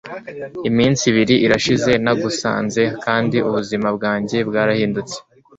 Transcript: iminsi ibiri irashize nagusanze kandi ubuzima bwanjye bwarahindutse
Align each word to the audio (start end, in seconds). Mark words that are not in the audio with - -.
iminsi 0.69 1.01
ibiri 1.11 1.35
irashize 1.45 1.91
nagusanze 2.03 2.83
kandi 3.03 3.37
ubuzima 3.47 3.87
bwanjye 3.97 4.37
bwarahindutse 4.49 5.17